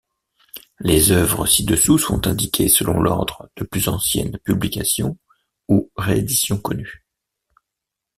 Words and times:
Les 0.79 1.11
œuvres 1.11 1.45
ci-dessous 1.45 1.99
sont 1.99 2.25
indiquées 2.25 2.69
selon 2.69 2.99
l'ordre 3.03 3.51
de 3.55 3.63
plus 3.63 3.87
ancienne 3.87 4.39
publication 4.39 5.19
ou 5.69 5.91
réédition 5.95 6.57
connue. 6.57 7.05